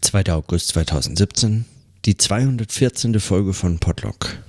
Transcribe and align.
2. 0.00 0.32
August 0.32 0.68
2017, 0.68 1.64
die 2.04 2.16
214. 2.16 3.18
Folge 3.20 3.52
von 3.52 3.78
Podlock. 3.78 4.42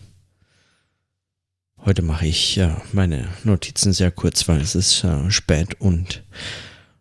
Heute 1.85 2.01
mache 2.01 2.27
ich 2.27 2.55
ja, 2.55 2.81
meine 2.93 3.27
Notizen 3.43 3.93
sehr 3.93 4.11
kurz, 4.11 4.47
weil 4.47 4.61
es 4.61 4.75
ist 4.75 5.03
äh, 5.03 5.31
spät 5.31 5.79
und 5.79 6.23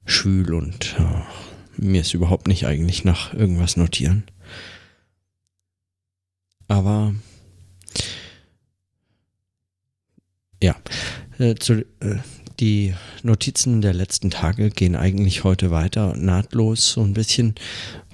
schwül 0.04 0.54
und 0.54 0.96
äh, 0.98 1.22
mir 1.76 2.00
ist 2.00 2.14
überhaupt 2.14 2.48
nicht 2.48 2.66
eigentlich 2.66 3.04
nach 3.04 3.34
irgendwas 3.34 3.76
notieren. 3.76 4.24
Aber 6.68 7.14
ja, 10.62 10.76
äh, 11.38 11.54
zu, 11.54 11.84
äh, 12.00 12.18
die 12.60 12.94
Notizen 13.22 13.80
der 13.80 13.94
letzten 13.94 14.30
Tage 14.30 14.70
gehen 14.70 14.96
eigentlich 14.96 15.44
heute 15.44 15.70
weiter 15.70 16.16
nahtlos 16.16 16.92
so 16.92 17.02
ein 17.02 17.14
bisschen, 17.14 17.54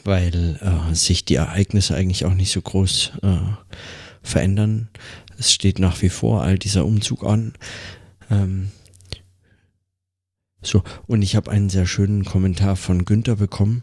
weil 0.04 0.58
äh, 0.60 0.94
sich 0.94 1.24
die 1.24 1.36
Ereignisse 1.36 1.94
eigentlich 1.94 2.24
auch 2.24 2.34
nicht 2.34 2.52
so 2.52 2.60
groß 2.60 3.12
äh, 3.22 3.38
verändern. 4.22 4.88
Es 5.38 5.52
steht 5.52 5.78
nach 5.78 6.00
wie 6.02 6.10
vor 6.10 6.42
all 6.42 6.58
dieser 6.58 6.84
Umzug 6.84 7.24
an. 7.24 7.54
Ähm, 8.30 8.70
so, 10.62 10.82
und 11.06 11.22
ich 11.22 11.36
habe 11.36 11.50
einen 11.50 11.68
sehr 11.68 11.86
schönen 11.86 12.24
Kommentar 12.24 12.76
von 12.76 13.04
Günther 13.04 13.36
bekommen, 13.36 13.82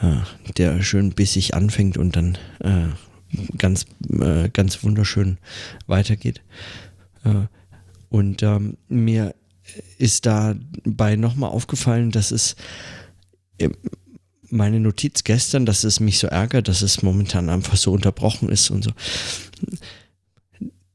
äh, 0.00 0.16
der 0.56 0.82
schön 0.82 1.12
bissig 1.12 1.54
anfängt 1.54 1.96
und 1.96 2.16
dann 2.16 2.38
äh, 2.60 2.88
ganz, 3.56 3.86
äh, 4.10 4.48
ganz 4.50 4.82
wunderschön 4.84 5.38
weitergeht. 5.86 6.42
Äh, 7.24 7.46
und 8.10 8.42
ähm, 8.42 8.76
mir 8.88 9.34
ist 9.98 10.26
dabei 10.26 11.16
nochmal 11.16 11.50
aufgefallen, 11.50 12.10
dass 12.10 12.30
es 12.30 12.56
meine 14.52 14.80
Notiz 14.80 15.24
gestern, 15.24 15.64
dass 15.66 15.82
es 15.82 15.98
mich 15.98 16.18
so 16.18 16.26
ärgert, 16.26 16.68
dass 16.68 16.82
es 16.82 17.02
momentan 17.02 17.48
einfach 17.48 17.76
so 17.76 17.92
unterbrochen 17.92 18.50
ist 18.50 18.70
und 18.70 18.84
so. 18.84 18.90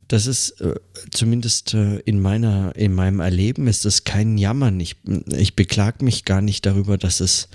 Das 0.08 0.26
ist 0.26 0.62
äh, 0.62 0.76
zumindest 1.12 1.74
äh, 1.74 1.98
in 2.00 2.22
meiner, 2.22 2.74
in 2.78 2.94
meinem 2.94 3.20
Erleben 3.20 3.68
ist 3.68 3.84
das 3.84 4.06
kein 4.06 4.38
Jammern. 4.38 4.80
Ich, 4.80 4.96
ich 5.36 5.56
beklag 5.56 6.02
mich 6.02 6.24
gar 6.24 6.42
nicht 6.42 6.66
darüber, 6.66 6.98
dass 6.98 7.20
es 7.20 7.50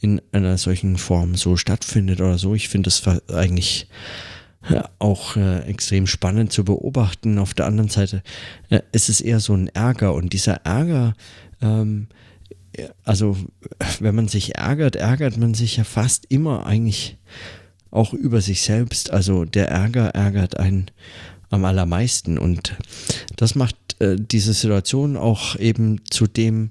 in 0.00 0.20
einer 0.32 0.58
solchen 0.58 0.98
Form 0.98 1.34
so 1.34 1.56
stattfindet 1.56 2.20
oder 2.20 2.36
so. 2.36 2.54
Ich 2.54 2.68
finde 2.68 2.88
es 2.88 3.02
eigentlich 3.32 3.88
auch 4.98 5.36
äh, 5.36 5.60
extrem 5.60 6.06
spannend 6.06 6.52
zu 6.52 6.64
beobachten. 6.64 7.38
Auf 7.38 7.54
der 7.54 7.66
anderen 7.66 7.90
Seite 7.90 8.22
äh, 8.68 8.80
ist 8.92 9.08
es 9.08 9.20
eher 9.20 9.40
so 9.40 9.54
ein 9.54 9.68
Ärger 9.68 10.14
und 10.14 10.32
dieser 10.32 10.64
Ärger, 10.64 11.14
ähm, 11.62 12.08
also 13.04 13.36
wenn 14.00 14.14
man 14.14 14.28
sich 14.28 14.56
ärgert, 14.56 14.96
ärgert 14.96 15.36
man 15.36 15.54
sich 15.54 15.76
ja 15.76 15.84
fast 15.84 16.26
immer 16.28 16.66
eigentlich 16.66 17.16
auch 17.90 18.12
über 18.12 18.40
sich 18.40 18.62
selbst. 18.62 19.10
Also 19.10 19.44
der 19.44 19.68
Ärger 19.68 20.08
ärgert 20.08 20.58
einen 20.58 20.90
am 21.50 21.64
allermeisten 21.64 22.38
und 22.38 22.76
das 23.36 23.54
macht 23.54 23.76
äh, 24.00 24.16
diese 24.18 24.52
Situation 24.52 25.16
auch 25.16 25.56
eben 25.56 26.04
zu 26.10 26.26
dem, 26.26 26.70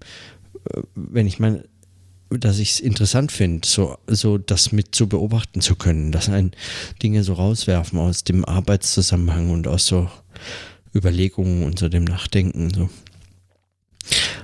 äh, 0.72 0.82
wenn 0.94 1.26
ich 1.26 1.40
meine, 1.40 1.64
dass 2.30 2.60
ich 2.60 2.72
es 2.72 2.80
interessant 2.80 3.32
finde, 3.32 3.68
so, 3.68 3.98
so 4.08 4.38
das 4.38 4.72
mit 4.72 4.94
zu 4.94 5.08
beobachten 5.08 5.62
zu 5.62 5.76
können, 5.76 6.12
dass 6.12 6.30
ein 6.30 6.52
Dinge 7.02 7.24
so 7.24 7.34
rauswerfen 7.34 8.00
aus 8.00 8.24
dem 8.24 8.44
Arbeitszusammenhang 8.46 9.50
und 9.50 9.68
aus 9.68 9.86
so 9.86 10.10
Überlegungen 10.94 11.64
und 11.64 11.80
so 11.80 11.90
dem 11.90 12.04
Nachdenken. 12.04 12.74
So. 12.74 12.90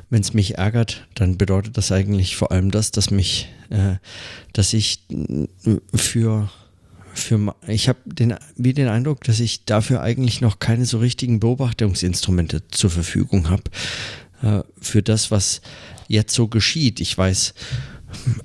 Wenn 0.10 0.22
es 0.22 0.34
mich 0.34 0.58
ärgert, 0.58 1.08
dann 1.16 1.38
bedeutet 1.38 1.78
das 1.78 1.92
eigentlich 1.92 2.36
vor 2.36 2.52
allem 2.52 2.72
das, 2.72 2.92
dass 2.92 3.12
mich, 3.12 3.50
äh, 3.70 3.96
dass 4.54 4.74
ich 4.74 5.06
für 5.94 6.50
für 7.16 7.56
ich 7.68 7.90
habe 7.90 8.00
den 8.06 8.36
wie 8.56 8.74
den 8.74 8.88
Eindruck, 8.88 9.24
dass 9.24 9.40
ich 9.40 9.66
dafür 9.66 10.02
eigentlich 10.02 10.42
noch 10.42 10.58
keine 10.58 10.86
so 10.86 10.98
richtigen 10.98 11.40
Beobachtungsinstrumente 11.40 12.68
zur 12.70 12.90
Verfügung 12.90 13.50
habe 13.50 13.64
äh, 14.42 14.64
für 14.82 15.04
das, 15.04 15.30
was 15.30 15.62
jetzt 16.08 16.34
so 16.34 16.48
geschieht. 16.48 17.00
Ich 17.00 17.18
weiß, 17.18 17.54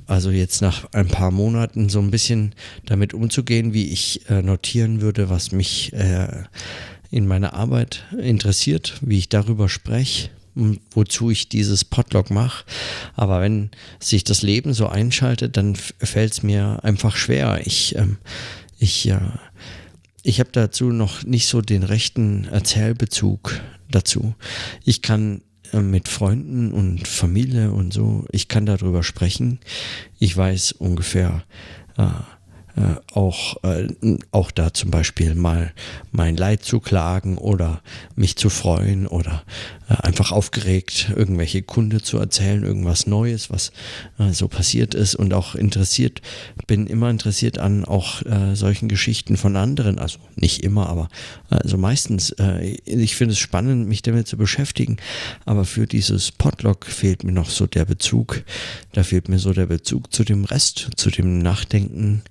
also 0.06 0.30
jetzt 0.30 0.62
nach 0.62 0.86
ein 0.92 1.08
paar 1.08 1.30
Monaten 1.30 1.88
so 1.88 2.00
ein 2.00 2.10
bisschen 2.10 2.54
damit 2.86 3.14
umzugehen, 3.14 3.72
wie 3.72 3.88
ich 3.88 4.28
äh, 4.28 4.42
notieren 4.42 5.00
würde, 5.00 5.28
was 5.28 5.52
mich 5.52 5.92
äh, 5.92 6.44
in 7.10 7.26
meiner 7.26 7.54
Arbeit 7.54 8.04
interessiert, 8.20 8.98
wie 9.00 9.18
ich 9.18 9.28
darüber 9.28 9.68
spreche, 9.68 10.30
wozu 10.90 11.30
ich 11.30 11.48
dieses 11.48 11.84
Podlog 11.84 12.30
mache. 12.30 12.64
Aber 13.14 13.40
wenn 13.40 13.70
sich 14.00 14.24
das 14.24 14.42
Leben 14.42 14.74
so 14.74 14.88
einschaltet, 14.88 15.56
dann 15.56 15.76
fällt 15.76 16.32
es 16.32 16.42
mir 16.42 16.80
einfach 16.82 17.16
schwer. 17.16 17.60
Ich, 17.64 17.96
ähm, 17.96 18.18
ich, 18.78 19.04
ja, 19.04 19.38
ich 20.22 20.40
habe 20.40 20.50
dazu 20.52 20.86
noch 20.90 21.24
nicht 21.24 21.46
so 21.46 21.62
den 21.62 21.82
rechten 21.82 22.44
Erzählbezug 22.46 23.60
dazu. 23.90 24.34
Ich 24.84 25.00
kann 25.00 25.40
mit 25.72 26.08
Freunden 26.08 26.72
und 26.72 27.06
Familie 27.06 27.72
und 27.72 27.92
so. 27.92 28.24
Ich 28.32 28.48
kann 28.48 28.66
darüber 28.66 29.02
sprechen. 29.02 29.58
Ich 30.18 30.36
weiß 30.36 30.72
ungefähr, 30.72 31.44
äh, 31.96 32.02
äh, 32.02 32.06
auch, 33.12 33.62
äh, 33.64 33.88
auch 34.30 34.50
da 34.50 34.72
zum 34.72 34.90
Beispiel 34.90 35.34
mal 35.34 35.72
mein 36.12 36.36
Leid 36.36 36.62
zu 36.62 36.80
klagen 36.80 37.38
oder 37.38 37.82
mich 38.16 38.36
zu 38.36 38.50
freuen 38.50 39.06
oder 39.06 39.42
äh, 39.88 39.94
einfach 39.94 40.32
aufgeregt 40.32 41.12
irgendwelche 41.16 41.62
Kunde 41.62 42.02
zu 42.02 42.18
erzählen, 42.18 42.62
irgendwas 42.62 43.06
Neues, 43.06 43.50
was 43.50 43.72
äh, 44.18 44.32
so 44.32 44.48
passiert 44.48 44.94
ist 44.94 45.14
und 45.14 45.32
auch 45.34 45.54
interessiert, 45.54 46.20
bin 46.66 46.86
immer 46.86 47.10
interessiert 47.10 47.58
an 47.58 47.84
auch 47.84 48.22
äh, 48.22 48.54
solchen 48.54 48.88
Geschichten 48.88 49.36
von 49.36 49.56
anderen, 49.56 49.98
also 49.98 50.18
nicht 50.36 50.62
immer, 50.62 50.88
aber 50.88 51.08
also 51.50 51.78
meistens, 51.78 52.34
ich 52.84 53.16
finde 53.16 53.32
es 53.32 53.38
spannend, 53.38 53.88
mich 53.88 54.02
damit 54.02 54.28
zu 54.28 54.36
beschäftigen, 54.36 54.98
aber 55.44 55.64
für 55.64 55.86
dieses 55.86 56.30
Podlog 56.30 56.86
fehlt 56.86 57.24
mir 57.24 57.32
noch 57.32 57.50
so 57.50 57.66
der 57.66 57.84
Bezug, 57.84 58.42
da 58.92 59.02
fehlt 59.02 59.28
mir 59.28 59.38
so 59.38 59.52
der 59.52 59.66
Bezug 59.66 60.12
zu 60.12 60.24
dem 60.24 60.44
Rest, 60.44 60.90
zu 60.96 61.10
dem 61.10 61.38
Nachdenken, 61.38 62.22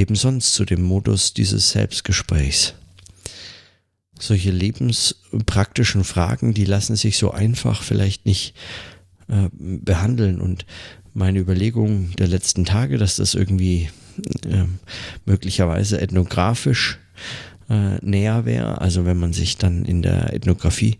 eben 0.00 0.14
sonst 0.14 0.54
zu 0.54 0.64
dem 0.64 0.82
Modus 0.82 1.34
dieses 1.34 1.70
Selbstgesprächs. 1.70 2.74
Solche 4.18 4.50
lebenspraktischen 4.50 6.04
Fragen, 6.04 6.54
die 6.54 6.64
lassen 6.64 6.96
sich 6.96 7.18
so 7.18 7.30
einfach 7.30 7.82
vielleicht 7.82 8.24
nicht 8.26 8.54
äh, 9.28 9.48
behandeln 9.52 10.40
und 10.40 10.64
meine 11.12 11.38
Überlegung 11.38 12.14
der 12.16 12.28
letzten 12.28 12.64
Tage, 12.64 12.96
dass 12.96 13.16
das 13.16 13.34
irgendwie 13.34 13.90
äh, 14.46 14.64
möglicherweise 15.26 16.00
ethnografisch 16.00 16.98
äh, 17.68 17.96
näher 18.04 18.44
wäre, 18.46 18.80
also 18.80 19.04
wenn 19.04 19.18
man 19.18 19.32
sich 19.32 19.58
dann 19.58 19.84
in 19.84 20.02
der 20.02 20.32
Ethnographie 20.32 20.98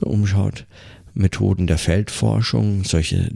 umschaut, 0.00 0.66
Methoden 1.14 1.66
der 1.66 1.78
Feldforschung, 1.78 2.84
solche 2.84 3.30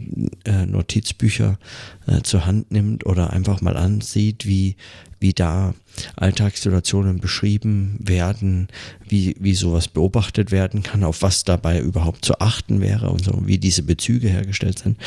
äh, 0.45 0.67
Notizbücher 0.67 1.59
äh, 2.07 2.23
zur 2.23 2.47
Hand 2.47 2.71
nimmt 2.71 3.07
oder 3.07 3.33
einfach 3.33 3.61
mal 3.61 3.77
ansieht, 3.77 4.47
wie, 4.47 4.77
wie 5.21 5.33
da 5.33 5.75
Alltagssituationen 6.17 7.21
beschrieben 7.21 7.97
werden, 7.99 8.69
wie, 9.09 9.37
wie 9.39 9.55
sowas 9.55 9.89
beobachtet 9.89 10.51
werden 10.51 10.83
kann, 10.83 11.05
auf 11.05 11.23
was 11.23 11.45
dabei 11.45 11.81
überhaupt 11.81 12.25
zu 12.25 12.39
achten 12.41 12.81
wäre 12.81 13.11
und 13.11 13.25
so, 13.25 13.43
wie 13.47 13.59
diese 13.59 13.83
Bezüge 13.83 14.29
hergestellt 14.29 14.81
sind. 14.81 14.99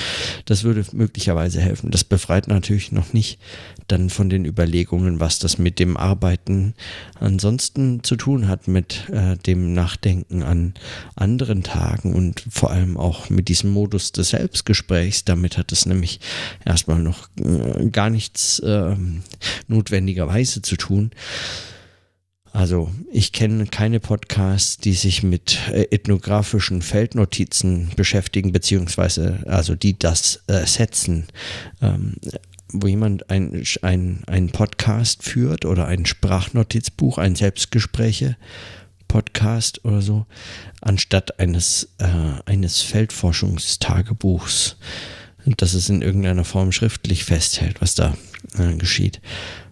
Das 0.46 0.64
würde 0.64 0.84
möglicherweise 0.94 1.62
helfen. 1.62 1.92
Das 1.92 2.04
befreit 2.04 2.48
natürlich 2.48 2.92
noch 2.92 3.14
nicht 3.14 3.40
dann 3.88 4.10
von 4.10 4.30
den 4.30 4.46
Überlegungen, 4.46 5.20
was 5.20 5.40
das 5.40 5.58
mit 5.58 5.80
dem 5.80 5.98
Arbeiten 5.98 6.74
ansonsten 7.20 8.04
zu 8.04 8.16
tun 8.16 8.48
hat, 8.48 8.68
mit 8.68 9.10
äh, 9.10 9.36
dem 9.38 9.74
Nachdenken 9.74 10.44
an 10.44 10.74
anderen 11.16 11.64
Tagen 11.64 12.14
und 12.14 12.44
vor 12.50 12.72
allem 12.72 12.98
auch 12.98 13.30
mit 13.30 13.48
diesem 13.48 13.72
Modus 13.72 14.12
des 14.12 14.30
Selbstgesprächs. 14.30 15.26
Damit 15.26 15.58
hat 15.58 15.72
es 15.72 15.86
nämlich 15.86 16.20
erstmal 16.66 17.00
noch 17.00 17.30
äh, 17.40 17.90
gar 17.90 18.10
nichts 18.10 18.60
äh, 18.60 18.96
notwendigerweise 20.00 20.62
zu 20.62 20.78
tun. 20.78 21.12
Also 22.52 22.90
ich 23.12 23.32
kenne 23.32 23.68
keine 23.68 24.00
Podcasts, 24.00 24.78
die 24.78 24.94
sich 24.94 25.22
mit 25.22 25.60
äh, 25.70 25.88
ethnografischen 25.92 26.82
Feldnotizen 26.82 27.92
beschäftigen, 27.96 28.52
beziehungsweise 28.52 29.44
also 29.46 29.76
die 29.76 30.00
das 30.00 30.42
äh, 30.48 30.66
setzen. 30.66 31.28
Ähm, 31.82 32.16
wo 32.72 32.88
jemand 32.88 33.30
ein, 33.32 33.64
ein, 33.82 34.24
ein 34.28 34.52
Podcast 34.52 35.24
führt 35.24 35.66
oder 35.66 35.88
ein 35.88 36.06
Sprachnotizbuch, 36.06 37.18
ein 37.18 37.36
Selbstgespräche 37.36 38.38
Podcast 39.08 39.84
oder 39.86 40.04
so, 40.04 40.28
anstatt 40.80 41.40
eines, 41.40 41.96
äh, 41.98 42.06
eines 42.46 42.82
Feldforschungstagebuchs, 42.82 44.78
das 45.58 45.74
es 45.74 45.90
in 45.90 46.04
irgendeiner 46.04 46.44
Form 46.44 46.72
schriftlich 46.72 47.26
festhält, 47.26 47.82
was 47.82 47.96
da 47.96 48.16
äh, 48.60 48.76
geschieht. 48.76 49.20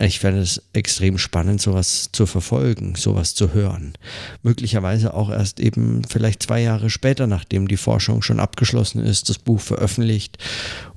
ich 0.00 0.18
fände 0.18 0.40
es 0.40 0.62
extrem 0.72 1.18
spannend, 1.18 1.60
sowas 1.60 2.10
zu 2.12 2.26
verfolgen, 2.26 2.94
sowas 2.94 3.34
zu 3.34 3.52
hören. 3.52 3.92
Möglicherweise 4.42 5.12
auch 5.14 5.30
erst 5.30 5.60
eben 5.60 6.02
vielleicht 6.04 6.42
zwei 6.42 6.60
Jahre 6.60 6.88
später, 6.88 7.26
nachdem 7.26 7.68
die 7.68 7.76
Forschung 7.76 8.22
schon 8.22 8.40
abgeschlossen 8.40 9.04
ist, 9.04 9.28
das 9.28 9.38
Buch 9.38 9.60
veröffentlicht 9.60 10.38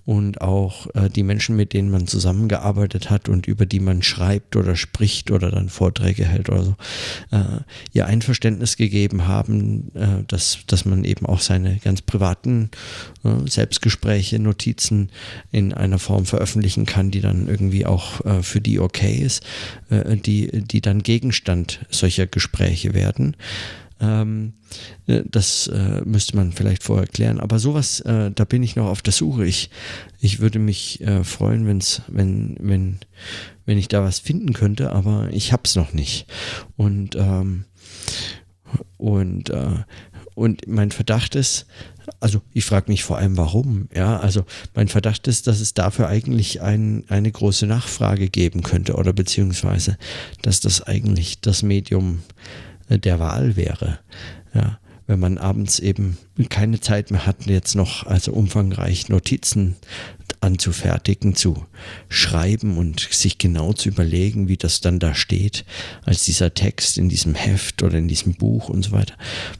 und 0.05 0.41
auch 0.41 0.87
äh, 0.95 1.09
die 1.09 1.23
Menschen, 1.23 1.55
mit 1.55 1.73
denen 1.73 1.89
man 1.89 2.07
zusammengearbeitet 2.07 3.09
hat 3.09 3.29
und 3.29 3.47
über 3.47 3.65
die 3.65 3.79
man 3.79 4.03
schreibt 4.03 4.55
oder 4.55 4.75
spricht 4.75 5.31
oder 5.31 5.49
dann 5.49 5.69
Vorträge 5.69 6.25
hält 6.25 6.49
oder 6.49 6.63
so, 6.63 6.75
äh, 7.31 7.61
ihr 7.93 8.05
Einverständnis 8.05 8.75
gegeben 8.75 9.27
haben, 9.27 9.91
äh, 9.95 10.23
dass, 10.27 10.59
dass 10.67 10.85
man 10.85 11.05
eben 11.05 11.25
auch 11.25 11.39
seine 11.39 11.77
ganz 11.77 12.01
privaten 12.01 12.69
äh, 13.23 13.49
Selbstgespräche, 13.49 14.39
Notizen 14.39 15.09
in 15.51 15.73
einer 15.73 15.99
Form 15.99 16.25
veröffentlichen 16.25 16.85
kann, 16.85 17.11
die 17.11 17.21
dann 17.21 17.47
irgendwie 17.47 17.85
auch 17.85 18.25
äh, 18.25 18.43
für 18.43 18.59
die 18.59 18.79
okay 18.93 19.15
ist, 19.15 19.43
äh, 19.89 20.15
die, 20.15 20.63
die 20.63 20.81
dann 20.81 21.01
Gegenstand 21.01 21.79
solcher 21.89 22.27
Gespräche 22.27 22.93
werden. 22.93 23.35
Ähm, 23.99 24.53
äh, 25.07 25.23
das 25.25 25.67
äh, 25.67 26.01
müsste 26.05 26.35
man 26.35 26.51
vielleicht 26.51 26.83
vorher 26.83 27.07
klären. 27.07 27.39
Aber 27.39 27.57
sowas, 27.59 28.01
äh, 28.01 28.31
da 28.31 28.45
bin 28.45 28.61
ich 28.61 28.75
noch 28.75 28.87
auf 28.87 29.01
der 29.01 29.13
Suche. 29.13 29.45
Ich, 29.45 29.69
ich 30.19 30.39
würde 30.39 30.59
mich 30.59 31.01
äh, 31.01 31.23
freuen, 31.23 31.65
wenn's, 31.65 32.01
wenn, 32.07 32.55
wenn, 32.59 32.99
wenn 33.65 33.77
ich 33.77 33.87
da 33.87 34.03
was 34.03 34.19
finden 34.19 34.53
könnte, 34.53 34.91
aber 34.91 35.29
ich 35.31 35.51
habe 35.51 35.63
es 35.65 35.75
noch 35.75 35.93
nicht. 35.93 36.27
Und, 36.75 37.15
ähm, 37.15 37.65
und, 38.97 39.49
äh, 39.49 39.83
und 40.35 40.67
mein 40.67 40.91
Verdacht 40.91 41.35
ist, 41.35 41.65
also 42.19 42.41
ich 42.53 42.65
frage 42.65 42.91
mich 42.91 43.03
vor 43.03 43.17
allem 43.17 43.37
warum. 43.37 43.87
Ja, 43.93 44.19
also 44.19 44.45
mein 44.73 44.87
Verdacht 44.87 45.27
ist, 45.27 45.47
dass 45.47 45.59
es 45.59 45.73
dafür 45.73 46.07
eigentlich 46.07 46.61
ein, 46.61 47.03
eine 47.07 47.31
große 47.31 47.67
Nachfrage 47.67 48.29
geben 48.29 48.63
könnte 48.63 48.95
oder 48.95 49.13
beziehungsweise, 49.13 49.97
dass 50.41 50.59
das 50.59 50.81
eigentlich 50.81 51.41
das 51.41 51.63
Medium 51.63 52.23
der 52.89 53.19
Wahl 53.19 53.55
wäre. 53.55 53.99
Ja, 54.53 54.79
wenn 55.07 55.19
man 55.19 55.37
abends 55.37 55.79
eben 55.79 56.17
keine 56.49 56.79
Zeit 56.79 57.11
mehr 57.11 57.25
hat, 57.25 57.45
jetzt 57.45 57.75
noch 57.75 58.05
also 58.05 58.31
umfangreich 58.31 59.09
Notizen 59.09 59.75
anzufertigen, 60.43 61.35
zu 61.35 61.65
schreiben 62.09 62.77
und 62.77 62.99
sich 62.99 63.37
genau 63.37 63.73
zu 63.73 63.89
überlegen, 63.89 64.47
wie 64.47 64.57
das 64.57 64.81
dann 64.81 64.99
da 64.99 65.15
steht, 65.15 65.65
als 66.03 66.25
dieser 66.25 66.53
Text 66.53 66.97
in 66.97 67.09
diesem 67.09 67.35
Heft 67.35 67.83
oder 67.83 67.97
in 67.97 68.07
diesem 68.07 68.33
Buch 68.33 68.69
und 68.69 68.83
so 68.83 68.91
weiter. 68.91 69.15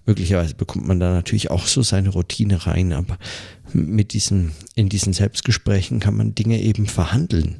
Möglicherweise 0.05 0.55
bekommt 0.55 0.87
man 0.87 0.99
da 0.99 1.13
natürlich 1.13 1.51
auch 1.51 1.65
so 1.65 1.81
seine 1.81 2.09
Routine 2.09 2.65
rein, 2.65 2.93
aber 2.93 3.17
mit 3.73 4.13
diesen, 4.13 4.51
in 4.75 4.89
diesen 4.89 5.13
Selbstgesprächen 5.13 5.99
kann 5.99 6.15
man 6.15 6.35
Dinge 6.35 6.61
eben 6.61 6.85
verhandeln. 6.85 7.57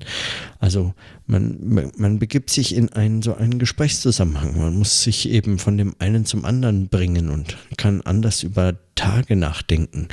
Also 0.60 0.94
man, 1.26 1.92
man 1.98 2.20
begibt 2.20 2.50
sich 2.50 2.76
in 2.76 2.90
einen 2.90 3.22
so 3.22 3.36
einen 3.36 3.58
Gesprächszusammenhang. 3.58 4.58
Man 4.58 4.76
muss 4.76 5.04
sich 5.04 5.30
eben 5.30 5.58
von 5.58 5.78
dem 5.78 5.96
einen 6.00 6.26
zum 6.26 6.46
anderen 6.46 6.90
bringen 6.90 7.30
und 7.30 7.58
kann 7.78 8.02
anders 8.02 8.44
über 8.44 8.76
Tage 8.96 9.36
nachdenken. 9.36 10.08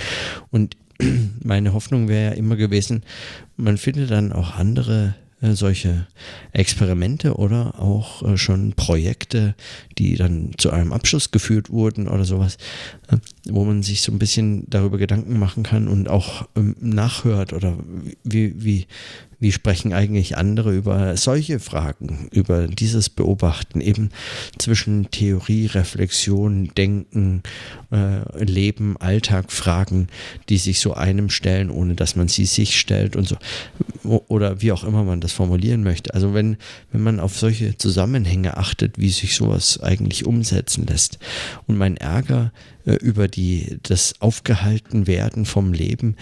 Und 0.50 0.76
meine 1.44 1.72
Hoffnung 1.72 2.08
wäre 2.08 2.32
ja 2.32 2.36
immer 2.36 2.56
gewesen, 2.56 3.02
man 3.56 3.78
findet 3.78 4.10
dann 4.10 4.32
auch 4.32 4.54
andere 4.54 5.14
äh, 5.42 5.52
solche 5.52 6.06
Experimente 6.52 7.34
oder 7.34 7.80
auch 7.80 8.22
äh, 8.22 8.36
schon 8.36 8.74
Projekte, 8.74 9.54
die 9.96 10.16
dann 10.16 10.52
zu 10.58 10.70
einem 10.70 10.92
Abschluss 10.92 11.30
geführt 11.30 11.70
wurden 11.70 12.08
oder 12.08 12.24
sowas, 12.24 12.58
äh, 13.08 13.16
wo 13.48 13.64
man 13.64 13.82
sich 13.82 14.02
so 14.02 14.12
ein 14.12 14.18
bisschen 14.18 14.68
darüber 14.68 14.98
Gedanken 14.98 15.38
machen 15.38 15.62
kann 15.62 15.88
und 15.88 16.08
auch 16.08 16.46
ähm, 16.56 16.76
nachhört 16.80 17.54
oder 17.54 17.78
wie, 18.22 18.62
wie, 18.62 18.86
wie 19.40 19.52
sprechen 19.52 19.92
eigentlich 19.92 20.36
andere 20.36 20.74
über 20.74 21.16
solche 21.16 21.58
Fragen, 21.58 22.28
über 22.30 22.68
dieses 22.68 23.08
Beobachten, 23.08 23.80
eben 23.80 24.10
zwischen 24.58 25.10
Theorie, 25.10 25.66
Reflexion, 25.66 26.70
Denken, 26.76 27.42
äh, 27.90 28.44
Leben, 28.44 28.96
Alltag, 28.98 29.50
Fragen, 29.50 30.08
die 30.50 30.58
sich 30.58 30.80
so 30.80 30.92
einem 30.94 31.30
stellen, 31.30 31.70
ohne 31.70 31.94
dass 31.94 32.16
man 32.16 32.28
sie 32.28 32.44
sich 32.44 32.78
stellt 32.78 33.16
und 33.16 33.26
so. 33.26 33.36
Oder 34.04 34.60
wie 34.60 34.72
auch 34.72 34.84
immer 34.84 35.04
man 35.04 35.20
das 35.20 35.32
formulieren 35.32 35.82
möchte. 35.82 36.14
Also 36.14 36.34
wenn, 36.34 36.56
wenn 36.92 37.02
man 37.02 37.18
auf 37.18 37.38
solche 37.38 37.76
Zusammenhänge 37.78 38.56
achtet, 38.58 38.98
wie 38.98 39.10
sich 39.10 39.34
sowas 39.34 39.80
eigentlich 39.82 40.26
umsetzen 40.26 40.86
lässt. 40.86 41.18
Und 41.66 41.78
mein 41.78 41.96
Ärger 41.96 42.52
über 42.96 43.28
die, 43.28 43.78
das 43.82 44.20
Aufgehaltenwerden 44.20 45.44
vom 45.44 45.72
Leben 45.72 46.16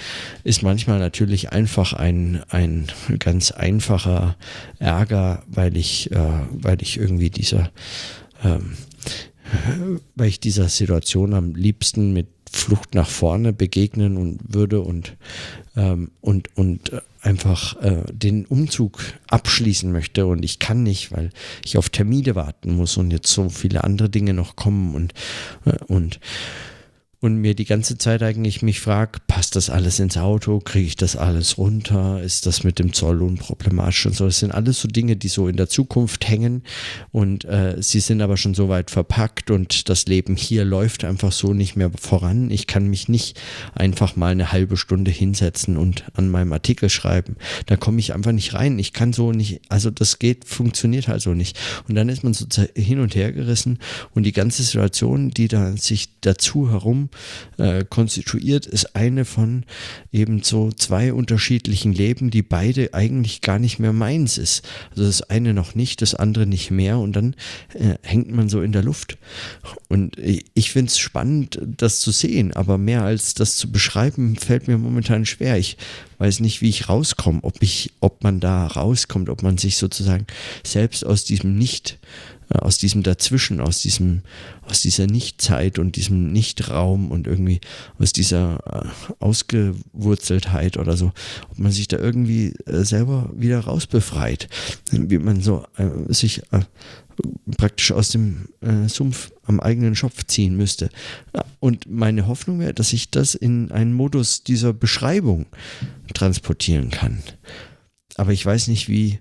ist 0.44 0.62
manchmal 0.62 0.98
natürlich 0.98 1.52
einfach 1.52 1.92
ein, 1.92 2.42
ein 2.48 2.86
ganz 3.18 3.50
einfacher 3.50 4.36
Ärger, 4.78 5.42
weil 5.46 5.76
ich, 5.76 6.10
äh, 6.12 6.16
weil 6.50 6.82
ich 6.82 6.98
irgendwie 6.98 7.30
dieser, 7.30 7.70
ähm, 8.44 8.72
weil 10.14 10.28
ich 10.28 10.40
dieser 10.40 10.68
Situation 10.68 11.34
am 11.34 11.54
liebsten 11.54 12.12
mit 12.12 12.26
Flucht 12.56 12.94
nach 12.94 13.08
vorne 13.08 13.52
begegnen 13.52 14.16
und 14.16 14.38
würde 14.54 14.80
und, 14.80 15.16
ähm, 15.76 16.10
und, 16.20 16.56
und 16.56 16.92
einfach 17.20 17.80
äh, 17.82 18.02
den 18.12 18.46
Umzug 18.46 19.00
abschließen 19.28 19.90
möchte. 19.90 20.26
Und 20.26 20.44
ich 20.44 20.58
kann 20.58 20.82
nicht, 20.82 21.12
weil 21.12 21.30
ich 21.64 21.78
auf 21.78 21.90
Termine 21.90 22.34
warten 22.34 22.76
muss 22.76 22.96
und 22.96 23.10
jetzt 23.10 23.28
so 23.28 23.48
viele 23.48 23.84
andere 23.84 24.08
Dinge 24.08 24.34
noch 24.34 24.56
kommen 24.56 24.94
und, 24.94 25.14
äh, 25.64 25.76
und 25.86 26.20
und 27.20 27.36
mir 27.36 27.54
die 27.54 27.64
ganze 27.64 27.98
Zeit 27.98 28.22
eigentlich 28.22 28.62
mich 28.62 28.80
frage, 28.80 29.18
passt 29.26 29.56
das 29.56 29.70
alles 29.70 29.98
ins 29.98 30.16
Auto, 30.16 30.60
kriege 30.60 30.86
ich 30.86 30.94
das 30.94 31.16
alles 31.16 31.58
runter, 31.58 32.22
ist 32.22 32.46
das 32.46 32.62
mit 32.62 32.78
dem 32.78 32.92
Zoll 32.92 33.22
unproblematisch 33.22 34.06
und 34.06 34.14
so. 34.14 34.26
Das 34.26 34.38
sind 34.38 34.52
alles 34.52 34.80
so 34.80 34.86
Dinge, 34.86 35.16
die 35.16 35.26
so 35.26 35.48
in 35.48 35.56
der 35.56 35.68
Zukunft 35.68 36.28
hängen 36.28 36.62
und 37.10 37.44
äh, 37.44 37.76
sie 37.80 37.98
sind 37.98 38.22
aber 38.22 38.36
schon 38.36 38.54
so 38.54 38.68
weit 38.68 38.92
verpackt 38.92 39.50
und 39.50 39.88
das 39.88 40.06
Leben 40.06 40.36
hier 40.36 40.64
läuft 40.64 41.04
einfach 41.04 41.32
so 41.32 41.54
nicht 41.54 41.74
mehr 41.74 41.90
voran. 41.98 42.52
Ich 42.52 42.68
kann 42.68 42.86
mich 42.86 43.08
nicht 43.08 43.40
einfach 43.74 44.14
mal 44.14 44.30
eine 44.30 44.52
halbe 44.52 44.76
Stunde 44.76 45.10
hinsetzen 45.10 45.76
und 45.76 46.04
an 46.14 46.28
meinem 46.28 46.52
Artikel 46.52 46.88
schreiben. 46.88 47.34
Da 47.66 47.76
komme 47.76 47.98
ich 47.98 48.14
einfach 48.14 48.32
nicht 48.32 48.54
rein. 48.54 48.78
Ich 48.78 48.92
kann 48.92 49.12
so 49.12 49.32
nicht, 49.32 49.62
also 49.68 49.90
das 49.90 50.20
geht, 50.20 50.44
funktioniert 50.44 51.08
halt 51.08 51.22
so 51.22 51.34
nicht. 51.34 51.58
Und 51.88 51.96
dann 51.96 52.08
ist 52.08 52.22
man 52.22 52.32
so 52.32 52.46
hin 52.76 53.00
und 53.00 53.16
her 53.16 53.32
gerissen 53.32 53.80
und 54.14 54.22
die 54.22 54.32
ganze 54.32 54.62
Situation, 54.62 55.30
die 55.30 55.48
da 55.48 55.76
sich 55.76 56.10
dazu 56.20 56.70
herum 56.70 57.07
äh, 57.58 57.84
konstituiert, 57.84 58.66
ist 58.66 58.96
eine 58.96 59.24
von 59.24 59.64
eben 60.12 60.42
so 60.42 60.70
zwei 60.72 61.12
unterschiedlichen 61.12 61.92
Leben, 61.92 62.30
die 62.30 62.42
beide 62.42 62.94
eigentlich 62.94 63.40
gar 63.40 63.58
nicht 63.58 63.78
mehr 63.78 63.92
meins 63.92 64.38
ist. 64.38 64.66
Also 64.90 65.04
das 65.04 65.22
eine 65.22 65.54
noch 65.54 65.74
nicht, 65.74 66.02
das 66.02 66.14
andere 66.14 66.46
nicht 66.46 66.70
mehr 66.70 66.98
und 66.98 67.14
dann 67.14 67.34
äh, 67.74 67.94
hängt 68.02 68.30
man 68.30 68.48
so 68.48 68.62
in 68.62 68.72
der 68.72 68.82
Luft. 68.82 69.18
Und 69.88 70.16
ich 70.18 70.70
finde 70.70 70.90
es 70.90 70.98
spannend, 70.98 71.60
das 71.64 72.00
zu 72.00 72.10
sehen, 72.10 72.52
aber 72.52 72.78
mehr 72.78 73.02
als 73.02 73.34
das 73.34 73.56
zu 73.56 73.70
beschreiben, 73.70 74.36
fällt 74.36 74.68
mir 74.68 74.78
momentan 74.78 75.26
schwer. 75.26 75.58
Ich 75.58 75.76
weiß 76.18 76.40
nicht, 76.40 76.60
wie 76.60 76.68
ich 76.68 76.88
rauskomme, 76.88 77.40
ob 77.42 77.62
ich, 77.62 77.92
ob 78.00 78.22
man 78.22 78.40
da 78.40 78.66
rauskommt, 78.66 79.28
ob 79.28 79.42
man 79.42 79.58
sich 79.58 79.76
sozusagen 79.76 80.26
selbst 80.64 81.06
aus 81.06 81.24
diesem 81.24 81.56
Nicht 81.56 81.98
aus 82.50 82.78
diesem 82.78 83.02
Dazwischen, 83.02 83.60
aus 83.60 83.80
diesem, 83.80 84.22
aus 84.62 84.80
dieser 84.80 85.06
Nichtzeit 85.06 85.78
und 85.78 85.96
diesem 85.96 86.32
Nichtraum 86.32 87.10
und 87.10 87.26
irgendwie 87.26 87.60
aus 87.98 88.12
dieser 88.12 88.58
äh, 88.66 89.14
Ausgewurzeltheit 89.18 90.76
oder 90.76 90.96
so, 90.96 91.12
ob 91.50 91.58
man 91.58 91.72
sich 91.72 91.88
da 91.88 91.98
irgendwie 91.98 92.54
äh, 92.66 92.84
selber 92.84 93.30
wieder 93.34 93.60
rausbefreit, 93.60 94.48
wie 94.90 95.18
man 95.18 95.40
so 95.40 95.66
äh, 95.76 96.12
sich 96.12 96.42
äh, 96.52 96.60
praktisch 97.56 97.92
aus 97.92 98.10
dem 98.10 98.48
äh, 98.60 98.88
Sumpf 98.88 99.32
am 99.44 99.60
eigenen 99.60 99.96
Schopf 99.96 100.24
ziehen 100.26 100.56
müsste. 100.56 100.88
Und 101.60 101.90
meine 101.90 102.26
Hoffnung 102.26 102.60
wäre, 102.60 102.74
dass 102.74 102.92
ich 102.92 103.10
das 103.10 103.34
in 103.34 103.72
einen 103.72 103.92
Modus 103.92 104.44
dieser 104.44 104.72
Beschreibung 104.72 105.46
transportieren 106.14 106.90
kann. 106.90 107.22
Aber 108.16 108.32
ich 108.32 108.44
weiß 108.44 108.68
nicht, 108.68 108.88
wie, 108.88 109.20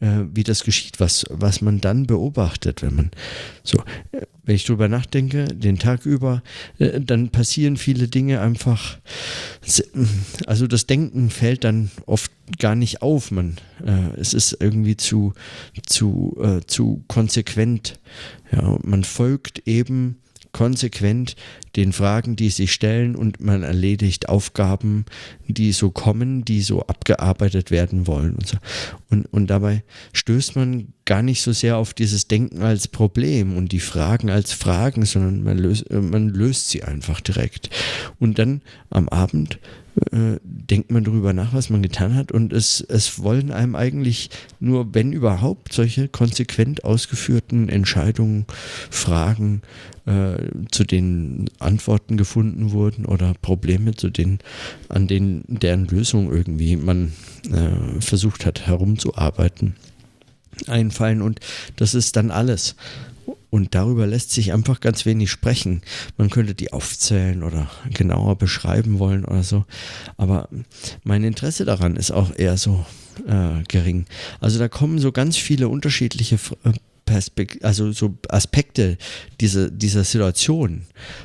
äh, 0.00 0.24
wie 0.32 0.44
das 0.44 0.64
geschieht, 0.64 1.00
was, 1.00 1.24
was 1.30 1.60
man 1.60 1.80
dann 1.80 2.06
beobachtet, 2.06 2.82
wenn 2.82 2.94
man 2.94 3.10
so, 3.62 3.78
äh, 4.12 4.22
wenn 4.44 4.54
ich 4.54 4.64
drüber 4.64 4.88
nachdenke, 4.88 5.44
den 5.44 5.78
Tag 5.78 6.06
über, 6.06 6.42
äh, 6.78 7.00
dann 7.00 7.30
passieren 7.30 7.76
viele 7.76 8.08
Dinge 8.08 8.40
einfach, 8.40 8.98
also 10.46 10.66
das 10.66 10.86
Denken 10.86 11.30
fällt 11.30 11.64
dann 11.64 11.90
oft 12.06 12.30
gar 12.58 12.74
nicht 12.74 13.02
auf, 13.02 13.30
man, 13.30 13.56
äh, 13.84 14.18
es 14.20 14.34
ist 14.34 14.56
irgendwie 14.60 14.96
zu, 14.96 15.32
zu, 15.84 16.36
äh, 16.40 16.60
zu 16.66 17.02
konsequent, 17.08 17.98
ja, 18.52 18.78
man 18.82 19.04
folgt 19.04 19.66
eben 19.66 20.18
konsequent 20.52 21.36
den 21.76 21.92
Fragen, 21.92 22.36
die 22.36 22.48
sich 22.48 22.72
stellen 22.72 23.14
und 23.14 23.40
man 23.40 23.62
erledigt 23.62 24.28
Aufgaben, 24.28 25.04
die 25.46 25.72
so 25.72 25.90
kommen, 25.90 26.44
die 26.44 26.62
so 26.62 26.82
abgearbeitet 26.86 27.70
werden 27.70 28.06
wollen 28.06 28.34
und 28.34 28.46
so. 28.46 28.56
Und, 29.10 29.26
und 29.32 29.48
dabei 29.48 29.84
stößt 30.12 30.56
man 30.56 30.88
gar 31.04 31.22
nicht 31.22 31.42
so 31.42 31.52
sehr 31.52 31.76
auf 31.76 31.94
dieses 31.94 32.28
Denken 32.28 32.62
als 32.62 32.88
Problem 32.88 33.56
und 33.56 33.72
die 33.72 33.80
Fragen 33.80 34.30
als 34.30 34.52
Fragen, 34.52 35.04
sondern 35.04 35.42
man 35.42 35.58
löst, 35.58 35.92
man 35.92 36.28
löst 36.30 36.70
sie 36.70 36.82
einfach 36.82 37.20
direkt. 37.20 37.70
Und 38.18 38.38
dann 38.38 38.62
am 38.90 39.08
Abend 39.08 39.58
äh, 40.12 40.38
denkt 40.42 40.90
man 40.90 41.04
darüber 41.04 41.32
nach, 41.32 41.54
was 41.54 41.70
man 41.70 41.82
getan 41.82 42.14
hat 42.14 42.30
und 42.30 42.52
es, 42.52 42.80
es 42.80 43.22
wollen 43.22 43.50
einem 43.50 43.74
eigentlich 43.74 44.28
nur, 44.60 44.94
wenn 44.94 45.12
überhaupt, 45.12 45.72
solche 45.72 46.08
konsequent 46.08 46.84
ausgeführten 46.84 47.68
Entscheidungen, 47.68 48.44
Fragen, 48.90 49.62
äh, 50.04 50.36
zu 50.70 50.84
denen 50.84 51.48
Antworten 51.66 52.16
gefunden 52.16 52.72
wurden 52.72 53.04
oder 53.04 53.34
Probleme, 53.42 53.94
zu 53.94 54.10
denen, 54.10 54.38
an 54.88 55.06
denen 55.06 55.44
deren 55.46 55.86
Lösung 55.86 56.32
irgendwie 56.32 56.76
man 56.76 57.12
äh, 57.50 58.00
versucht 58.00 58.46
hat 58.46 58.66
herumzuarbeiten, 58.66 59.76
einfallen 60.66 61.22
und 61.22 61.40
das 61.76 61.94
ist 61.94 62.16
dann 62.16 62.30
alles. 62.30 62.76
Und 63.50 63.74
darüber 63.74 64.06
lässt 64.06 64.32
sich 64.32 64.52
einfach 64.52 64.80
ganz 64.80 65.06
wenig 65.06 65.30
sprechen. 65.30 65.82
Man 66.16 66.30
könnte 66.30 66.54
die 66.54 66.72
aufzählen 66.72 67.42
oder 67.42 67.70
genauer 67.92 68.36
beschreiben 68.36 68.98
wollen 68.98 69.24
oder 69.24 69.42
so. 69.42 69.64
Aber 70.16 70.48
mein 71.04 71.24
Interesse 71.24 71.64
daran 71.64 71.96
ist 71.96 72.10
auch 72.10 72.36
eher 72.36 72.56
so 72.56 72.84
äh, 73.26 73.62
gering. 73.68 74.06
Also 74.40 74.58
da 74.58 74.68
kommen 74.68 74.98
so 74.98 75.10
ganz 75.10 75.36
viele 75.36 75.68
unterschiedliche 75.68 76.36
äh, 76.64 76.72
Perspekt 77.06 77.64
also 77.64 77.92
so 77.92 78.18
Aspekte 78.28 78.98
dieser, 79.40 79.70
dieser 79.70 80.04
Situation 80.04 80.82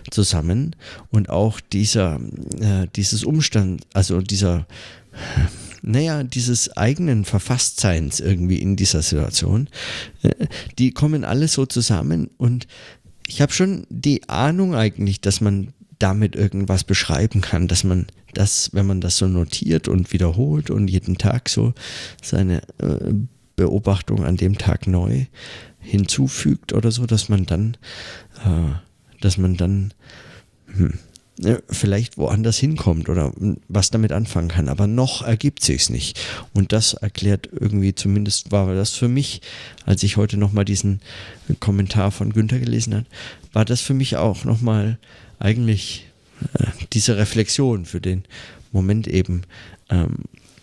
zusammen 0.09 0.75
und 1.09 1.29
auch 1.29 1.59
dieser, 1.59 2.21
äh, 2.59 2.87
dieses 2.95 3.25
Umstand, 3.25 3.85
also 3.93 4.21
dieser 4.21 4.65
naja, 5.83 6.23
dieses 6.23 6.77
eigenen 6.77 7.25
Verfasstseins 7.25 8.19
irgendwie 8.19 8.59
in 8.59 8.75
dieser 8.75 9.01
Situation, 9.01 9.67
äh, 10.21 10.29
die 10.77 10.91
kommen 10.91 11.25
alle 11.25 11.47
so 11.47 11.65
zusammen 11.65 12.29
und 12.37 12.67
ich 13.27 13.41
habe 13.41 13.51
schon 13.51 13.87
die 13.89 14.29
Ahnung 14.29 14.75
eigentlich, 14.75 15.21
dass 15.21 15.41
man 15.41 15.73
damit 15.99 16.35
irgendwas 16.35 16.83
beschreiben 16.83 17.41
kann, 17.41 17.67
dass 17.67 17.83
man 17.83 18.07
das, 18.33 18.69
wenn 18.73 18.85
man 18.85 19.01
das 19.01 19.17
so 19.17 19.27
notiert 19.27 19.87
und 19.87 20.13
wiederholt 20.13 20.69
und 20.69 20.87
jeden 20.87 21.17
Tag 21.17 21.49
so 21.49 21.73
seine 22.21 22.61
äh, 22.79 23.13
Beobachtung 23.61 24.25
an 24.25 24.37
dem 24.37 24.57
Tag 24.57 24.87
neu 24.87 25.25
hinzufügt 25.79 26.73
oder 26.73 26.91
so, 26.91 27.05
dass 27.05 27.29
man 27.29 27.45
dann, 27.45 27.77
äh, 28.43 28.73
dass 29.21 29.37
man 29.37 29.55
dann, 29.55 29.93
hm, 30.65 30.97
vielleicht 31.69 32.17
woanders 32.17 32.57
hinkommt 32.57 33.09
oder 33.09 33.33
was 33.67 33.89
damit 33.89 34.11
anfangen 34.11 34.49
kann. 34.49 34.69
Aber 34.69 34.85
noch 34.85 35.23
ergibt 35.23 35.63
sich's 35.63 35.89
nicht. 35.89 36.19
Und 36.53 36.71
das 36.71 36.93
erklärt 36.93 37.49
irgendwie, 37.51 37.95
zumindest 37.95 38.51
war 38.51 38.73
das 38.75 38.91
für 38.91 39.07
mich, 39.07 39.41
als 39.85 40.03
ich 40.03 40.17
heute 40.17 40.37
nochmal 40.37 40.65
diesen 40.65 41.01
Kommentar 41.59 42.11
von 42.11 42.33
Günther 42.33 42.59
gelesen 42.59 42.93
habe, 42.93 43.05
war 43.53 43.65
das 43.65 43.81
für 43.81 43.95
mich 43.95 44.17
auch 44.17 44.43
nochmal 44.43 44.99
eigentlich 45.39 46.05
äh, 46.59 46.67
diese 46.93 47.17
Reflexion 47.17 47.85
für 47.85 48.01
den 48.01 48.23
Moment 48.71 49.07
eben. 49.07 49.41
Ähm, 49.89 50.17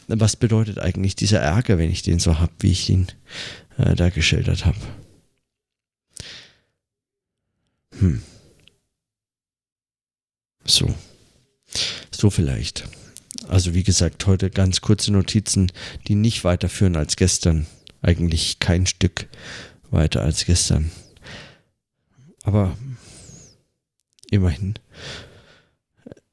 was 0.09 0.37
bedeutet 0.37 0.79
eigentlich 0.79 1.17
dieser 1.17 1.41
Ärger, 1.41 1.79
wenn 1.79 1.91
ich 1.91 2.03
den 2.03 2.19
so 2.19 2.39
habe, 2.39 2.53
wie 2.61 2.73
ich 2.73 2.89
ihn 2.89 3.09
äh, 3.77 3.95
da 3.95 4.09
geschildert 4.09 4.65
habe? 4.65 4.79
Hm. 7.99 8.23
So. 10.65 10.95
So 12.11 12.31
vielleicht. 12.31 12.89
Also 13.49 13.75
wie 13.75 13.83
gesagt, 13.83 14.27
heute 14.27 14.51
ganz 14.51 14.81
kurze 14.81 15.13
Notizen, 15.13 15.71
die 16.07 16.15
nicht 16.15 16.45
weiterführen 16.45 16.97
als 16.97 17.17
gestern. 17.17 17.67
Eigentlich 18.01 18.59
kein 18.59 18.87
Stück 18.87 19.29
weiter 19.91 20.23
als 20.23 20.45
gestern. 20.45 20.91
Aber 22.43 22.77
immerhin. 24.31 24.75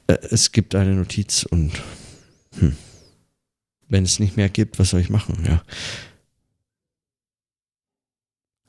Äh, 0.08 0.18
es 0.30 0.52
gibt 0.52 0.76
eine 0.76 0.96
Notiz 0.96 1.44
und 1.44 1.72
hm, 2.58 2.76
wenn 3.88 4.04
es 4.04 4.20
nicht 4.20 4.38
mehr 4.38 4.50
gibt, 4.50 4.80
was 4.80 4.90
soll 4.92 5.02
ich 5.02 5.10
machen? 5.10 5.44
Ja. 5.46 5.64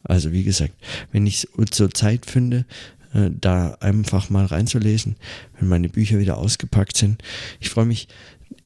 Also 0.02 0.32
wie 0.32 0.44
gesagt, 0.44 0.74
wenn 1.12 1.26
ich 1.26 1.48
zur 1.70 1.90
Zeit 1.90 2.26
finde, 2.26 2.64
äh, 3.12 3.30
da 3.32 3.74
einfach 3.80 4.30
mal 4.30 4.46
reinzulesen, 4.46 5.16
wenn 5.58 5.68
meine 5.68 5.88
Bücher 5.88 6.18
wieder 6.18 6.36
ausgepackt 6.36 6.96
sind. 6.96 7.22
Ich 7.60 7.70
freue 7.70 7.86
mich, 7.86 8.08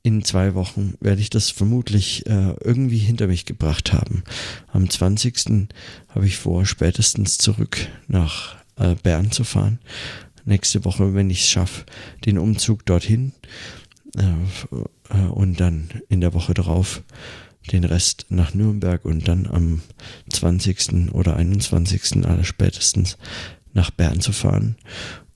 in 0.03 0.25
zwei 0.25 0.55
Wochen 0.55 0.95
werde 1.01 1.21
ich 1.21 1.31
das 1.31 1.51
vermutlich 1.51 2.27
äh, 2.27 2.55
irgendwie 2.63 2.99
hinter 2.99 3.27
mich 3.27 3.45
gebracht 3.45 3.93
haben. 3.93 4.23
Am 4.73 4.89
20. 4.89 5.69
habe 6.09 6.27
ich 6.27 6.37
vor, 6.37 6.67
spätestens 6.67 7.39
zurück 7.39 7.89
nach 8.09 8.57
äh, 8.77 8.95
Bern 9.03 9.31
zu 9.31 9.45
fahren. 9.45 9.79
Nächste 10.45 10.85
Woche, 10.85 11.15
wenn 11.15 11.31
ich 11.31 11.43
es 11.43 11.49
schaffe, 11.49 11.85
den 12.25 12.39
Umzug 12.39 12.87
dorthin. 12.87 13.33
Äh, 14.17 14.77
äh, 15.11 15.27
und 15.29 15.61
dann 15.61 15.91
in 16.09 16.21
der 16.21 16.35
Woche 16.35 16.55
darauf 16.55 17.03
den 17.73 17.85
Rest 17.85 18.27
nach 18.31 18.55
Nürnberg 18.55 19.05
und 19.05 19.29
dann 19.29 19.47
am 19.47 19.83
20. 20.31 21.13
oder 21.13 21.37
21. 21.37 22.25
aller 22.27 22.45
spätestens 22.45 23.19
nach 23.73 23.91
Bern 23.91 24.21
zu 24.21 24.33
fahren, 24.33 24.77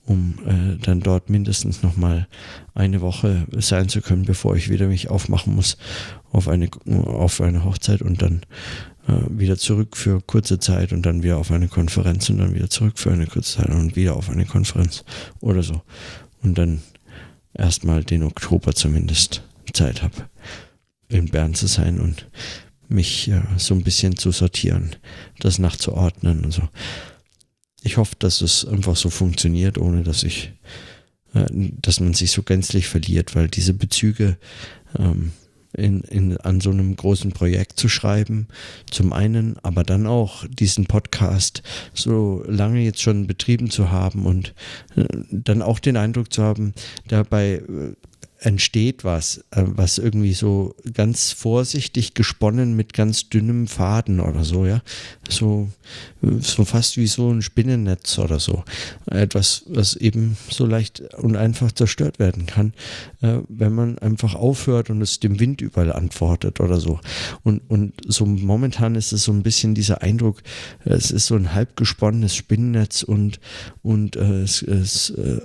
um 0.05 0.39
äh, 0.45 0.77
dann 0.81 0.99
dort 0.99 1.29
mindestens 1.29 1.83
nochmal 1.83 2.27
eine 2.73 3.01
Woche 3.01 3.45
sein 3.57 3.87
zu 3.89 4.01
können, 4.01 4.25
bevor 4.25 4.55
ich 4.55 4.69
wieder 4.69 4.87
mich 4.87 5.09
aufmachen 5.09 5.55
muss 5.55 5.77
auf 6.31 6.47
eine, 6.47 6.69
auf 7.05 7.39
eine 7.39 7.63
Hochzeit 7.63 8.01
und 8.01 8.21
dann 8.21 8.41
äh, 9.07 9.13
wieder 9.29 9.57
zurück 9.57 9.95
für 9.95 10.19
kurze 10.21 10.59
Zeit 10.59 10.91
und 10.91 11.05
dann 11.05 11.23
wieder 11.23 11.37
auf 11.37 11.51
eine 11.51 11.69
Konferenz 11.69 12.29
und 12.29 12.39
dann 12.39 12.55
wieder 12.55 12.69
zurück 12.69 12.99
für 12.99 13.11
eine 13.11 13.27
kurze 13.27 13.57
Zeit 13.57 13.69
und 13.69 13.95
wieder 13.95 14.15
auf 14.15 14.29
eine 14.29 14.45
Konferenz 14.45 15.05
oder 15.39 15.63
so. 15.63 15.81
Und 16.41 16.57
dann 16.57 16.81
erstmal 17.57 18.03
den 18.03 18.23
Oktober 18.23 18.73
zumindest 18.73 19.43
Zeit 19.73 20.01
habe, 20.01 20.29
in 21.09 21.27
Bern 21.27 21.53
zu 21.53 21.67
sein 21.67 21.99
und 21.99 22.27
mich 22.87 23.29
äh, 23.29 23.41
so 23.57 23.73
ein 23.73 23.83
bisschen 23.83 24.17
zu 24.17 24.31
sortieren, 24.31 24.95
das 25.39 25.59
nachzuordnen 25.59 26.45
und 26.45 26.51
so. 26.51 26.67
Ich 27.81 27.97
hoffe, 27.97 28.15
dass 28.19 28.41
es 28.41 28.65
einfach 28.65 28.95
so 28.95 29.09
funktioniert, 29.09 29.77
ohne 29.77 30.03
dass 30.03 30.23
ich, 30.23 30.53
äh, 31.33 31.45
dass 31.51 31.99
man 31.99 32.13
sich 32.13 32.31
so 32.31 32.43
gänzlich 32.43 32.87
verliert, 32.87 33.35
weil 33.35 33.47
diese 33.47 33.73
Bezüge 33.73 34.37
ähm, 34.97 35.31
in, 35.77 36.01
in, 36.01 36.37
an 36.37 36.61
so 36.61 36.71
einem 36.71 36.95
großen 36.95 37.31
Projekt 37.31 37.79
zu 37.79 37.89
schreiben, 37.89 38.47
zum 38.89 39.13
einen, 39.13 39.57
aber 39.63 39.83
dann 39.83 40.07
auch 40.07 40.45
diesen 40.47 40.85
Podcast 40.85 41.63
so 41.93 42.43
lange 42.47 42.81
jetzt 42.81 43.01
schon 43.01 43.27
betrieben 43.27 43.69
zu 43.69 43.91
haben 43.91 44.25
und 44.25 44.53
äh, 44.95 45.05
dann 45.31 45.61
auch 45.61 45.79
den 45.79 45.97
Eindruck 45.97 46.31
zu 46.31 46.43
haben, 46.43 46.73
dabei 47.07 47.55
äh, 47.55 47.93
entsteht 48.45 49.03
was, 49.03 49.39
äh, 49.51 49.63
was 49.65 49.97
irgendwie 49.97 50.33
so 50.33 50.75
ganz 50.93 51.31
vorsichtig 51.31 52.13
gesponnen 52.13 52.75
mit 52.75 52.93
ganz 52.93 53.29
dünnem 53.29 53.67
Faden 53.67 54.19
oder 54.19 54.43
so, 54.43 54.65
ja. 54.65 54.81
So, 55.27 55.69
so 56.39 56.65
fast 56.65 56.97
wie 56.97 57.07
so 57.07 57.31
ein 57.31 57.41
Spinnennetz 57.41 58.19
oder 58.19 58.39
so. 58.39 58.63
Etwas, 59.07 59.63
was 59.67 59.95
eben 59.95 60.37
so 60.49 60.65
leicht 60.65 61.01
und 61.15 61.35
einfach 61.35 61.71
zerstört 61.71 62.19
werden 62.19 62.45
kann, 62.45 62.73
äh, 63.21 63.39
wenn 63.49 63.73
man 63.73 63.97
einfach 63.99 64.35
aufhört 64.35 64.89
und 64.91 65.01
es 65.01 65.19
dem 65.19 65.39
Wind 65.39 65.61
überall 65.61 65.91
antwortet 65.91 66.59
oder 66.59 66.79
so. 66.79 66.99
Und, 67.43 67.61
und 67.67 67.93
so 68.07 68.25
momentan 68.25 68.95
ist 68.95 69.11
es 69.11 69.23
so 69.23 69.31
ein 69.31 69.43
bisschen 69.43 69.73
dieser 69.73 70.03
Eindruck, 70.03 70.43
es 70.83 71.09
ist 71.09 71.25
so 71.25 71.35
ein 71.35 71.53
halb 71.53 71.75
gesponnenes 71.75 72.35
Spinnennetz 72.35 73.01
und, 73.01 73.39
und, 73.81 74.15
äh, 74.15 74.43
es, 74.43 74.61
es, 74.61 75.09
äh, 75.09 75.39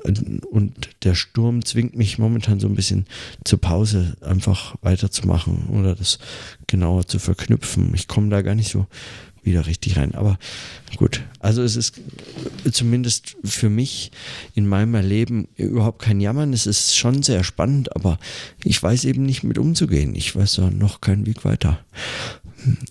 und 0.50 0.90
der 1.04 1.14
Sturm 1.14 1.64
zwingt 1.64 1.96
mich 1.96 2.18
momentan 2.18 2.60
so 2.60 2.66
ein 2.66 2.74
bisschen 2.74 2.89
zur 3.44 3.60
Pause 3.60 4.16
einfach 4.20 4.76
weiterzumachen 4.82 5.68
oder 5.68 5.94
das 5.94 6.18
genauer 6.66 7.06
zu 7.06 7.18
verknüpfen. 7.18 7.92
Ich 7.94 8.08
komme 8.08 8.28
da 8.28 8.42
gar 8.42 8.54
nicht 8.54 8.70
so 8.70 8.86
wieder 9.42 9.66
richtig 9.66 9.96
rein. 9.96 10.14
Aber 10.14 10.38
gut, 10.96 11.22
also 11.38 11.62
es 11.62 11.76
ist 11.76 12.00
zumindest 12.70 13.36
für 13.44 13.70
mich 13.70 14.10
in 14.54 14.66
meinem 14.66 14.94
Erleben 14.94 15.48
überhaupt 15.56 16.02
kein 16.02 16.20
Jammern. 16.20 16.52
Es 16.52 16.66
ist 16.66 16.96
schon 16.96 17.22
sehr 17.22 17.44
spannend, 17.44 17.94
aber 17.96 18.18
ich 18.64 18.82
weiß 18.82 19.04
eben 19.04 19.24
nicht 19.24 19.42
mit 19.42 19.58
umzugehen. 19.58 20.14
Ich 20.14 20.34
weiß 20.34 20.56
da 20.56 20.70
noch 20.70 21.00
keinen 21.00 21.26
Weg 21.26 21.44
weiter. 21.44 21.84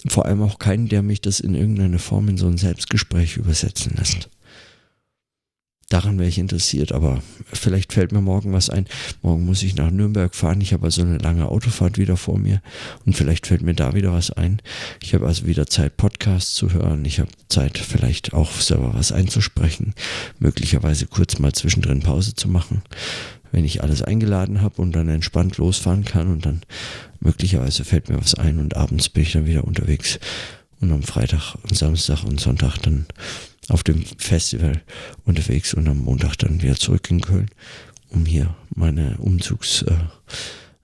Vor 0.07 0.25
allem 0.25 0.41
auch 0.41 0.57
keinen, 0.57 0.87
der 0.87 1.03
mich 1.03 1.21
das 1.21 1.39
in 1.39 1.53
irgendeine 1.53 1.99
Form 1.99 2.27
in 2.27 2.37
so 2.37 2.47
ein 2.47 2.57
Selbstgespräch 2.57 3.37
übersetzen 3.37 3.93
lässt. 3.97 4.29
Daran 5.89 6.19
wäre 6.19 6.29
ich 6.29 6.37
interessiert, 6.37 6.91
aber 6.91 7.21
vielleicht 7.51 7.93
fällt 7.93 8.11
mir 8.11 8.21
morgen 8.21 8.53
was 8.53 8.69
ein. 8.69 8.85
Morgen 9.23 9.45
muss 9.45 9.63
ich 9.63 9.75
nach 9.75 9.89
Nürnberg 9.89 10.33
fahren. 10.35 10.61
Ich 10.61 10.71
habe 10.71 10.85
also 10.85 11.01
eine 11.01 11.17
lange 11.17 11.49
Autofahrt 11.49 11.97
wieder 11.97 12.15
vor 12.15 12.37
mir 12.37 12.61
und 13.05 13.17
vielleicht 13.17 13.47
fällt 13.47 13.63
mir 13.63 13.73
da 13.73 13.93
wieder 13.93 14.13
was 14.13 14.31
ein. 14.31 14.61
Ich 15.01 15.15
habe 15.15 15.25
also 15.25 15.47
wieder 15.47 15.65
Zeit, 15.65 15.97
Podcasts 15.97 16.53
zu 16.53 16.71
hören. 16.71 17.03
Ich 17.05 17.19
habe 17.19 17.31
Zeit, 17.49 17.79
vielleicht 17.79 18.33
auch 18.33 18.51
selber 18.51 18.93
was 18.93 19.11
einzusprechen, 19.11 19.95
möglicherweise 20.37 21.07
kurz 21.07 21.39
mal 21.39 21.53
zwischendrin 21.53 22.01
Pause 22.01 22.35
zu 22.35 22.47
machen, 22.47 22.83
wenn 23.51 23.65
ich 23.65 23.81
alles 23.81 24.03
eingeladen 24.03 24.61
habe 24.61 24.81
und 24.81 24.91
dann 24.91 25.09
entspannt 25.09 25.57
losfahren 25.57 26.05
kann 26.05 26.31
und 26.31 26.45
dann 26.45 26.61
möglicherweise 27.19 27.83
fällt 27.83 28.09
mir 28.09 28.21
was 28.21 28.35
ein 28.35 28.59
und 28.59 28.77
abends 28.77 29.09
bin 29.09 29.23
ich 29.23 29.31
dann 29.31 29.47
wieder 29.47 29.63
unterwegs 29.63 30.19
und 30.81 30.91
am 30.91 31.01
Freitag 31.01 31.55
und 31.63 31.75
Samstag 31.75 32.23
und 32.23 32.39
Sonntag 32.39 32.77
dann 32.77 33.07
auf 33.69 33.83
dem 33.83 34.03
Festival 34.17 34.81
unterwegs 35.25 35.73
und 35.73 35.87
am 35.87 35.99
Montag 35.99 36.35
dann 36.37 36.61
wieder 36.61 36.75
zurück 36.75 37.09
in 37.09 37.21
Köln, 37.21 37.49
um 38.09 38.25
hier 38.25 38.55
meine 38.75 39.17
Umzugs 39.17 39.83
äh, 39.83 39.93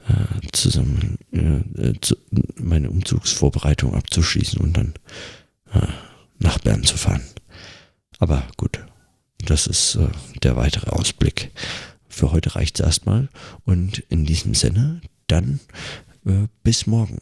äh, 0.07 0.47
zusammen 0.51 1.17
äh, 1.31 1.93
zu, 1.99 2.15
meine 2.59 2.89
Umzugsvorbereitung 2.89 3.95
abzuschließen 3.95 4.59
und 4.59 4.77
dann 4.77 4.93
äh, 5.73 5.87
nach 6.39 6.59
Bern 6.59 6.83
zu 6.83 6.97
fahren. 6.97 7.23
Aber 8.19 8.47
gut, 8.57 8.79
das 9.39 9.67
ist 9.67 9.95
äh, 9.95 10.07
der 10.43 10.55
weitere 10.55 10.91
Ausblick. 10.91 11.51
Für 12.07 12.31
heute 12.31 12.55
reicht 12.55 12.79
es 12.79 12.85
erstmal 12.85 13.29
und 13.65 13.99
in 14.09 14.25
diesem 14.25 14.53
Sinne 14.53 15.01
dann 15.27 15.59
äh, 16.25 16.47
bis 16.63 16.87
morgen. 16.87 17.19